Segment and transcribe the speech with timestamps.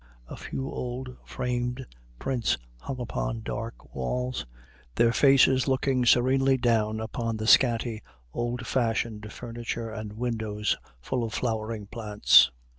[0.27, 1.85] A few old framed
[2.17, 4.47] prints hung upon dark walls,
[4.95, 8.01] their faces looking serenely down upon the scanty,
[8.33, 12.49] old fashioned furniture and windows full of flowering plants.